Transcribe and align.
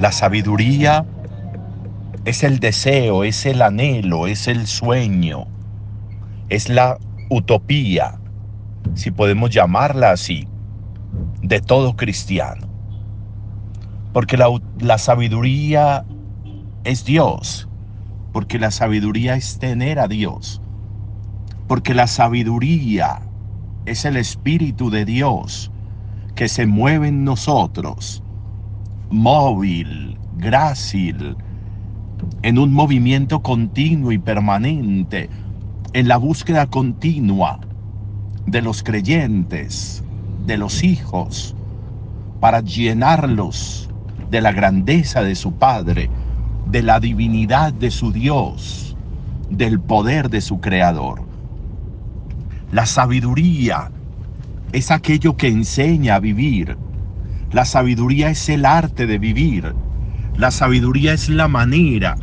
La 0.00 0.12
sabiduría 0.12 1.04
es 2.24 2.42
el 2.42 2.58
deseo, 2.58 3.22
es 3.22 3.44
el 3.44 3.60
anhelo, 3.60 4.28
es 4.28 4.48
el 4.48 4.66
sueño, 4.66 5.46
es 6.48 6.70
la 6.70 6.96
utopía, 7.28 8.18
si 8.94 9.10
podemos 9.10 9.50
llamarla 9.50 10.12
así, 10.12 10.48
de 11.42 11.60
todo 11.60 11.96
cristiano. 11.96 12.66
Porque 14.14 14.38
la, 14.38 14.96
sabiduría 14.96 16.06
es 16.84 17.04
Dios, 17.04 17.68
porque 18.32 18.58
la 18.58 18.70
sabiduría 18.70 19.34
es 19.34 19.58
tener 19.58 19.98
a 19.98 20.08
Dios, 20.08 20.62
porque 21.68 21.92
la 21.92 22.06
sabiduría 22.06 23.20
es 23.84 24.06
el 24.06 24.16
Espíritu 24.16 24.88
de 24.88 25.04
Dios 25.04 25.70
que 26.34 26.48
se 26.48 26.64
mueve 26.64 27.08
en 27.08 27.22
nosotros, 27.22 28.22
móvil, 29.10 30.16
grácil, 30.38 31.36
en 32.42 32.58
un 32.58 32.72
movimiento 32.72 33.40
continuo 33.40 34.12
y 34.12 34.18
permanente, 34.18 35.28
en 35.92 36.08
la 36.08 36.16
búsqueda 36.16 36.66
continua 36.66 37.60
de 38.46 38.62
los 38.62 38.82
creyentes, 38.82 40.02
de 40.46 40.56
los 40.56 40.82
hijos, 40.84 41.54
para 42.40 42.60
llenarlos 42.60 43.90
de 44.30 44.40
la 44.40 44.52
grandeza 44.52 45.22
de 45.22 45.34
su 45.34 45.52
Padre, 45.52 46.08
de 46.66 46.82
la 46.82 47.00
divinidad 47.00 47.72
de 47.72 47.90
su 47.90 48.12
Dios, 48.12 48.96
del 49.50 49.80
poder 49.80 50.30
de 50.30 50.40
su 50.40 50.60
Creador. 50.60 51.22
La 52.72 52.86
sabiduría 52.86 53.90
es 54.72 54.92
aquello 54.92 55.36
que 55.36 55.48
enseña 55.48 56.14
a 56.14 56.20
vivir. 56.20 56.76
La 57.52 57.64
sabiduría 57.64 58.30
es 58.30 58.48
el 58.48 58.64
arte 58.64 59.08
de 59.08 59.18
vivir. 59.18 59.74
La 60.36 60.52
sabiduría 60.52 61.12
es 61.12 61.28
la 61.28 61.48
manera 61.48 62.16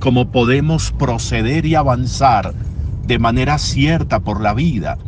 como 0.00 0.32
podemos 0.32 0.90
proceder 0.90 1.64
y 1.64 1.76
avanzar 1.76 2.52
de 3.06 3.18
manera 3.20 3.58
cierta 3.58 4.18
por 4.18 4.40
la 4.40 4.52
vida. 4.52 4.98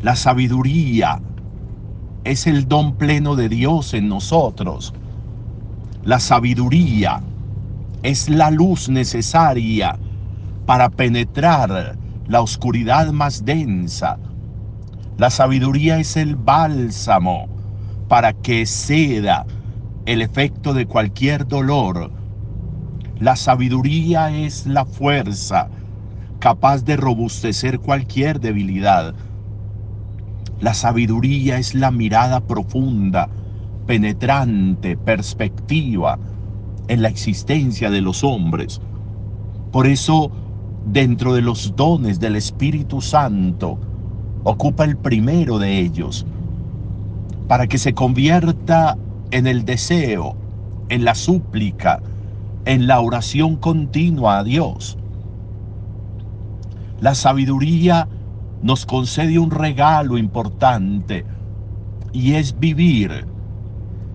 La 0.00 0.16
sabiduría 0.16 1.20
es 2.24 2.46
el 2.46 2.66
don 2.66 2.96
pleno 2.96 3.36
de 3.36 3.50
Dios 3.50 3.92
en 3.92 4.08
nosotros. 4.08 4.94
La 6.02 6.18
sabiduría 6.18 7.20
es 8.02 8.30
la 8.30 8.50
luz 8.50 8.88
necesaria 8.88 9.98
para 10.64 10.88
penetrar 10.88 11.98
la 12.26 12.40
oscuridad 12.40 13.12
más 13.12 13.44
densa. 13.44 14.18
La 15.18 15.28
sabiduría 15.28 15.98
es 15.98 16.16
el 16.16 16.36
bálsamo 16.36 17.53
para 18.08 18.32
que 18.32 18.66
ceda 18.66 19.46
el 20.06 20.22
efecto 20.22 20.74
de 20.74 20.86
cualquier 20.86 21.46
dolor. 21.46 22.10
La 23.18 23.36
sabiduría 23.36 24.30
es 24.30 24.66
la 24.66 24.84
fuerza 24.84 25.70
capaz 26.44 26.84
de 26.84 26.98
robustecer 26.98 27.80
cualquier 27.80 28.38
debilidad. 28.38 29.14
La 30.60 30.74
sabiduría 30.74 31.56
es 31.56 31.74
la 31.74 31.90
mirada 31.90 32.40
profunda, 32.40 33.30
penetrante, 33.86 34.96
perspectiva, 34.98 36.18
en 36.88 37.00
la 37.00 37.08
existencia 37.08 37.90
de 37.90 38.02
los 38.02 38.24
hombres. 38.24 38.80
Por 39.72 39.86
eso, 39.86 40.30
dentro 40.84 41.32
de 41.32 41.40
los 41.40 41.74
dones 41.76 42.20
del 42.20 42.36
Espíritu 42.36 43.00
Santo, 43.00 43.78
ocupa 44.44 44.84
el 44.84 44.98
primero 44.98 45.58
de 45.58 45.78
ellos, 45.78 46.26
para 47.48 47.66
que 47.66 47.78
se 47.78 47.94
convierta 47.94 48.96
en 49.30 49.46
el 49.46 49.64
deseo, 49.64 50.36
en 50.88 51.04
la 51.04 51.14
súplica, 51.14 52.00
en 52.64 52.86
la 52.86 53.00
oración 53.00 53.56
continua 53.56 54.38
a 54.38 54.44
Dios. 54.44 54.96
La 57.00 57.14
sabiduría 57.14 58.08
nos 58.62 58.86
concede 58.86 59.38
un 59.38 59.50
regalo 59.50 60.16
importante 60.16 61.26
y 62.12 62.34
es 62.34 62.58
vivir 62.58 63.26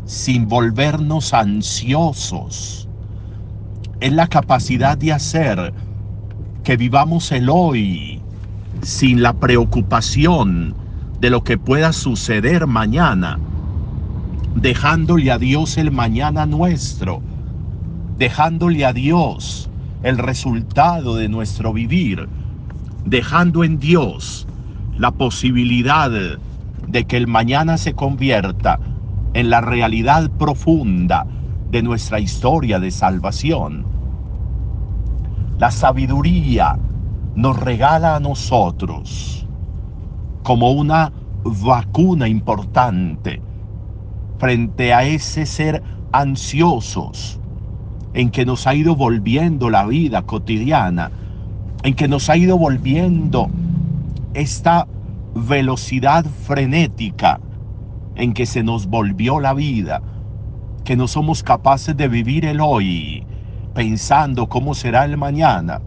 sin 0.05 0.47
volvernos 0.47 1.33
ansiosos. 1.33 2.89
Es 3.99 4.13
la 4.13 4.27
capacidad 4.27 4.97
de 4.97 5.13
hacer 5.13 5.73
que 6.63 6.77
vivamos 6.77 7.31
el 7.31 7.49
hoy 7.49 8.21
sin 8.81 9.21
la 9.21 9.33
preocupación 9.33 10.73
de 11.19 11.29
lo 11.29 11.43
que 11.43 11.57
pueda 11.57 11.91
suceder 11.91 12.65
mañana, 12.65 13.39
dejándole 14.55 15.31
a 15.31 15.37
Dios 15.37 15.77
el 15.77 15.91
mañana 15.91 16.45
nuestro, 16.45 17.21
dejándole 18.17 18.85
a 18.85 18.93
Dios 18.93 19.69
el 20.03 20.17
resultado 20.17 21.15
de 21.15 21.27
nuestro 21.27 21.73
vivir, 21.73 22.29
dejando 23.05 23.63
en 23.63 23.79
Dios 23.79 24.47
la 24.97 25.11
posibilidad 25.11 26.09
de 26.09 27.05
que 27.05 27.17
el 27.17 27.27
mañana 27.27 27.77
se 27.77 27.93
convierta 27.93 28.79
en 29.33 29.49
la 29.49 29.61
realidad 29.61 30.29
profunda 30.31 31.25
de 31.69 31.83
nuestra 31.83 32.19
historia 32.19 32.79
de 32.79 32.91
salvación. 32.91 33.85
La 35.59 35.71
sabiduría 35.71 36.77
nos 37.35 37.59
regala 37.59 38.15
a 38.15 38.19
nosotros 38.19 39.39
como 40.49 40.71
una 40.71 41.13
vacuna 41.43 42.27
importante 42.27 43.39
frente 44.39 44.95
a 44.95 45.03
ese 45.03 45.45
ser 45.45 45.83
ansiosos 46.11 47.39
en 48.15 48.31
que 48.31 48.47
nos 48.47 48.65
ha 48.65 48.73
ido 48.73 48.95
volviendo 48.95 49.69
la 49.69 49.85
vida 49.85 50.23
cotidiana, 50.23 51.11
en 51.83 51.93
que 51.93 52.07
nos 52.07 52.31
ha 52.31 52.35
ido 52.35 52.57
volviendo 52.57 53.47
esta 54.33 54.87
velocidad 55.35 56.25
frenética 56.25 57.39
en 58.15 58.33
que 58.33 58.47
se 58.47 58.63
nos 58.63 58.87
volvió 58.87 59.39
la 59.39 59.53
vida, 59.53 60.01
que 60.83 60.95
no 60.95 61.07
somos 61.07 61.43
capaces 61.43 61.95
de 61.95 62.07
vivir 62.07 62.45
el 62.45 62.59
hoy 62.59 63.23
pensando 63.75 64.49
cómo 64.49 64.73
será 64.73 65.05
el 65.05 65.15
mañana, 65.15 65.79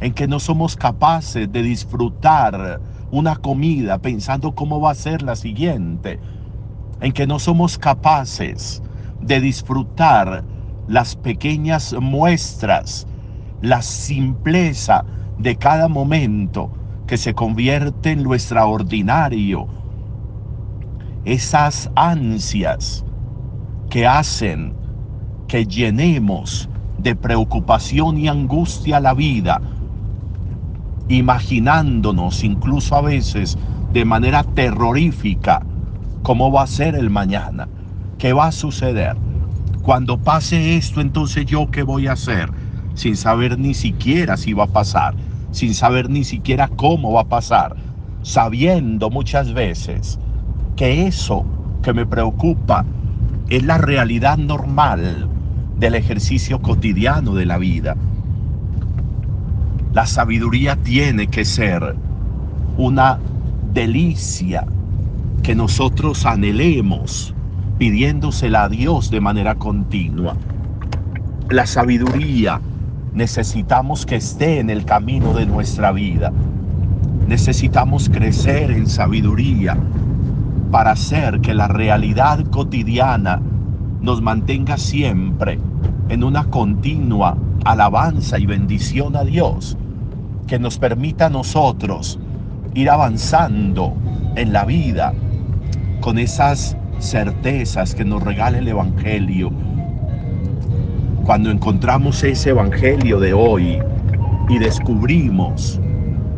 en 0.00 0.12
que 0.12 0.28
no 0.28 0.38
somos 0.38 0.76
capaces 0.76 1.50
de 1.50 1.62
disfrutar 1.64 2.80
una 3.10 3.36
comida 3.36 3.98
pensando 3.98 4.54
cómo 4.54 4.80
va 4.80 4.92
a 4.92 4.94
ser 4.94 5.22
la 5.22 5.36
siguiente, 5.36 6.20
en 7.00 7.12
que 7.12 7.26
no 7.26 7.38
somos 7.38 7.78
capaces 7.78 8.82
de 9.20 9.40
disfrutar 9.40 10.44
las 10.86 11.16
pequeñas 11.16 11.94
muestras, 12.00 13.06
la 13.62 13.82
simpleza 13.82 15.04
de 15.38 15.56
cada 15.56 15.88
momento 15.88 16.70
que 17.06 17.16
se 17.16 17.34
convierte 17.34 18.12
en 18.12 18.22
lo 18.22 18.34
extraordinario. 18.34 19.66
Esas 21.24 21.90
ansias 21.96 23.04
que 23.88 24.06
hacen 24.06 24.74
que 25.48 25.66
llenemos 25.66 26.68
de 26.98 27.16
preocupación 27.16 28.18
y 28.18 28.28
angustia 28.28 29.00
la 29.00 29.14
vida, 29.14 29.60
imaginándonos 31.10 32.44
incluso 32.44 32.94
a 32.94 33.00
veces 33.00 33.58
de 33.92 34.04
manera 34.04 34.44
terrorífica 34.44 35.62
cómo 36.22 36.52
va 36.52 36.62
a 36.62 36.68
ser 36.68 36.94
el 36.94 37.10
mañana, 37.10 37.68
qué 38.18 38.32
va 38.32 38.46
a 38.46 38.52
suceder. 38.52 39.16
Cuando 39.82 40.18
pase 40.18 40.76
esto, 40.76 41.00
entonces 41.00 41.46
yo 41.46 41.70
qué 41.70 41.82
voy 41.82 42.06
a 42.06 42.12
hacer, 42.12 42.50
sin 42.94 43.16
saber 43.16 43.58
ni 43.58 43.74
siquiera 43.74 44.36
si 44.36 44.52
va 44.52 44.64
a 44.64 44.68
pasar, 44.68 45.14
sin 45.50 45.74
saber 45.74 46.08
ni 46.10 46.22
siquiera 46.22 46.68
cómo 46.68 47.12
va 47.12 47.22
a 47.22 47.28
pasar, 47.28 47.74
sabiendo 48.22 49.10
muchas 49.10 49.52
veces 49.52 50.18
que 50.76 51.06
eso 51.06 51.44
que 51.82 51.92
me 51.92 52.06
preocupa 52.06 52.84
es 53.48 53.64
la 53.64 53.78
realidad 53.78 54.38
normal 54.38 55.28
del 55.78 55.94
ejercicio 55.94 56.60
cotidiano 56.60 57.34
de 57.34 57.46
la 57.46 57.58
vida. 57.58 57.96
La 59.92 60.06
sabiduría 60.06 60.76
tiene 60.76 61.26
que 61.26 61.44
ser 61.44 61.96
una 62.76 63.18
delicia 63.72 64.64
que 65.42 65.56
nosotros 65.56 66.26
anhelemos 66.26 67.34
pidiéndosela 67.76 68.64
a 68.64 68.68
Dios 68.68 69.10
de 69.10 69.20
manera 69.20 69.56
continua. 69.56 70.36
La 71.48 71.66
sabiduría 71.66 72.60
necesitamos 73.14 74.06
que 74.06 74.14
esté 74.14 74.60
en 74.60 74.70
el 74.70 74.84
camino 74.84 75.32
de 75.32 75.46
nuestra 75.46 75.90
vida. 75.90 76.32
Necesitamos 77.26 78.08
crecer 78.08 78.70
en 78.70 78.86
sabiduría 78.86 79.76
para 80.70 80.92
hacer 80.92 81.40
que 81.40 81.52
la 81.52 81.66
realidad 81.66 82.44
cotidiana 82.44 83.40
nos 84.00 84.22
mantenga 84.22 84.76
siempre 84.76 85.58
en 86.08 86.22
una 86.22 86.44
continua 86.44 87.36
alabanza 87.64 88.38
y 88.38 88.46
bendición 88.46 89.16
a 89.16 89.24
Dios, 89.24 89.76
que 90.46 90.58
nos 90.58 90.78
permita 90.78 91.26
a 91.26 91.30
nosotros 91.30 92.18
ir 92.74 92.90
avanzando 92.90 93.94
en 94.36 94.52
la 94.52 94.64
vida 94.64 95.12
con 96.00 96.18
esas 96.18 96.76
certezas 96.98 97.94
que 97.94 98.04
nos 98.04 98.22
regala 98.22 98.58
el 98.58 98.68
Evangelio, 98.68 99.50
cuando 101.24 101.50
encontramos 101.50 102.22
ese 102.24 102.50
Evangelio 102.50 103.20
de 103.20 103.32
hoy 103.32 103.78
y 104.48 104.58
descubrimos 104.58 105.80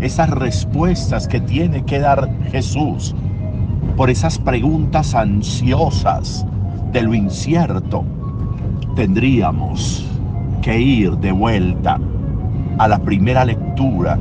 esas 0.00 0.30
respuestas 0.30 1.28
que 1.28 1.40
tiene 1.40 1.84
que 1.84 2.00
dar 2.00 2.28
Jesús 2.50 3.14
por 3.96 4.10
esas 4.10 4.38
preguntas 4.38 5.14
ansiosas 5.14 6.44
de 6.92 7.02
lo 7.02 7.14
incierto, 7.14 8.04
tendríamos 8.96 10.11
que 10.62 10.80
ir 10.80 11.18
de 11.18 11.32
vuelta 11.32 11.98
a 12.78 12.88
la 12.88 12.98
primera 13.00 13.44
lectura, 13.44 14.18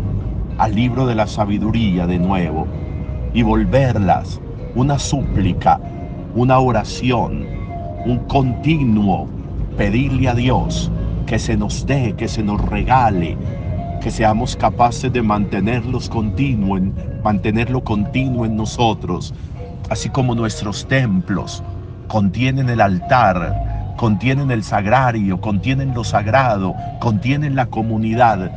al 0.58 0.76
libro 0.76 1.06
de 1.06 1.16
la 1.16 1.28
sabiduría 1.28 2.08
de 2.08 2.18
nuevo, 2.18 2.68
y 3.34 3.44
volverlas 3.44 4.42
una 4.76 4.98
súplica, 5.00 5.80
una 6.36 6.60
oración, 6.60 7.46
un 8.06 8.18
continuo 8.28 9.28
pedirle 9.78 10.28
a 10.30 10.34
Dios 10.34 10.92
que 11.28 11.38
se 11.40 11.56
nos 11.56 11.86
dé, 11.86 12.14
que 12.18 12.28
se 12.28 12.44
nos 12.44 12.60
regale, 12.60 13.38
que 14.02 14.10
seamos 14.10 14.56
capaces 14.56 15.14
de 15.14 15.22
mantenerlos 15.22 16.10
continuo 16.10 16.78
en, 16.78 16.94
mantenerlo 17.24 17.84
continuo 17.84 18.46
en 18.46 18.56
nosotros, 18.56 19.34
así 19.90 20.10
como 20.10 20.34
nuestros 20.34 20.88
templos 20.88 21.64
contienen 22.08 22.68
el 22.68 22.82
altar, 22.82 23.71
contienen 24.02 24.50
el 24.50 24.64
sagrario, 24.64 25.40
contienen 25.40 25.94
lo 25.94 26.04
sagrado, 26.04 26.74
contienen 27.00 27.56
la 27.56 27.68
comunidad, 27.68 28.52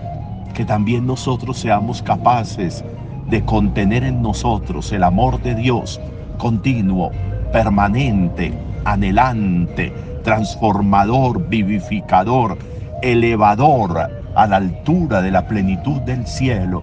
que 0.54 0.64
también 0.64 1.06
nosotros 1.06 1.58
seamos 1.58 2.00
capaces 2.00 2.82
de 3.28 3.44
contener 3.44 4.04
en 4.04 4.22
nosotros 4.22 4.90
el 4.92 5.04
amor 5.04 5.42
de 5.42 5.54
Dios 5.54 6.00
continuo, 6.38 7.10
permanente, 7.52 8.54
anhelante, 8.86 9.92
transformador, 10.22 11.46
vivificador, 11.46 12.56
elevador 13.02 14.08
a 14.34 14.46
la 14.46 14.56
altura 14.56 15.20
de 15.20 15.30
la 15.30 15.46
plenitud 15.46 16.00
del 16.00 16.26
cielo, 16.26 16.82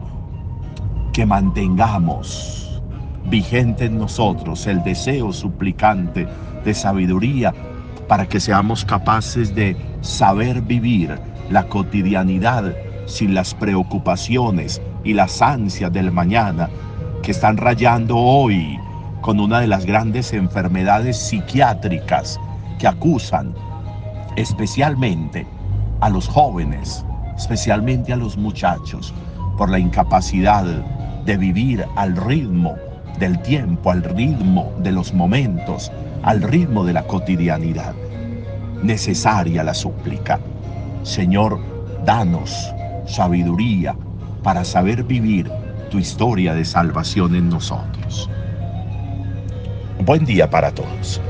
que 1.13 1.25
mantengamos 1.25 2.79
vigente 3.25 3.85
en 3.85 3.97
nosotros 3.97 4.67
el 4.67 4.83
deseo 4.83 5.33
suplicante 5.33 6.27
de 6.63 6.73
sabiduría 6.75 7.55
para 8.07 8.27
que 8.27 8.39
seamos 8.39 8.86
capaces 8.86 9.53
de 9.56 9.75
saber 10.01 10.62
vivir 10.62 11.19
la 11.50 11.68
cotidianidad 11.68 12.75
sin 13.06 13.33
las 13.33 13.53
preocupaciones 13.53 14.81
y 15.03 15.13
las 15.13 15.42
ansias 15.42 15.92
del 15.92 16.12
mañana 16.12 16.69
que 17.24 17.31
están 17.31 17.57
rayando 17.57 18.18
hoy 18.18 18.80
con 19.21 19.39
una 19.39 19.59
de 19.59 19.68
las 19.68 19.86
grandes 19.86 20.33
enfermedades 20.33 21.18
psiquiátricas 21.18 22.39
que 22.80 22.88
acusan 22.88 23.53
especialmente 24.36 25.45
a 26.00 26.09
los 26.09 26.27
jóvenes, 26.27 27.06
especialmente 27.38 28.13
a 28.13 28.18
los 28.18 28.38
muchachos, 28.38 29.13
por 29.57 29.69
la 29.69 29.77
incapacidad 29.77 30.65
de 31.25 31.38
vivir 31.38 31.86
al 31.95 32.15
ritmo 32.15 32.75
del 33.21 33.39
tiempo, 33.44 33.91
al 33.91 34.03
ritmo 34.03 34.73
de 34.79 34.91
los 34.91 35.13
momentos, 35.13 35.91
al 36.23 36.41
ritmo 36.41 36.83
de 36.83 36.94
la 36.94 37.03
cotidianidad. 37.03 37.94
Necesaria 38.81 39.63
la 39.63 39.75
súplica. 39.75 40.39
Señor, 41.03 41.59
danos 42.03 42.73
sabiduría 43.06 43.95
para 44.41 44.65
saber 44.65 45.03
vivir 45.03 45.51
tu 45.91 46.00
historia 46.00 46.56
de 46.56 46.65
salvación 46.65 47.35
en 47.35 47.50
nosotros. 47.50 48.27
Buen 50.03 50.25
día 50.25 50.50
para 50.50 50.71
todos. 50.71 51.21